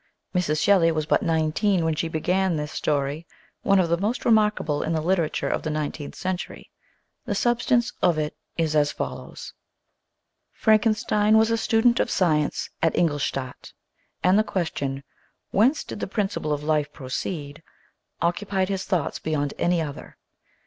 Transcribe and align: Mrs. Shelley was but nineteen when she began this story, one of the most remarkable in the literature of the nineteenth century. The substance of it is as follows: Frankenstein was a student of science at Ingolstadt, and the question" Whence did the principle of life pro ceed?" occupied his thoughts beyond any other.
Mrs. 0.33 0.59
Shelley 0.59 0.91
was 0.91 1.05
but 1.05 1.21
nineteen 1.21 1.85
when 1.85 1.93
she 1.93 2.07
began 2.07 2.55
this 2.55 2.71
story, 2.71 3.27
one 3.61 3.77
of 3.79 3.87
the 3.87 3.99
most 3.99 4.25
remarkable 4.25 4.81
in 4.81 4.93
the 4.93 4.99
literature 4.99 5.47
of 5.47 5.61
the 5.61 5.69
nineteenth 5.69 6.15
century. 6.15 6.71
The 7.25 7.35
substance 7.35 7.93
of 8.01 8.17
it 8.17 8.35
is 8.57 8.75
as 8.75 8.91
follows: 8.91 9.53
Frankenstein 10.53 11.37
was 11.37 11.51
a 11.51 11.55
student 11.57 11.99
of 11.99 12.09
science 12.09 12.71
at 12.81 12.95
Ingolstadt, 12.97 13.73
and 14.23 14.39
the 14.39 14.43
question" 14.43 15.03
Whence 15.51 15.83
did 15.83 15.99
the 15.99 16.07
principle 16.07 16.51
of 16.51 16.63
life 16.63 16.91
pro 16.91 17.05
ceed?" 17.05 17.61
occupied 18.23 18.69
his 18.69 18.85
thoughts 18.85 19.19
beyond 19.19 19.53
any 19.59 19.83
other. 19.83 20.17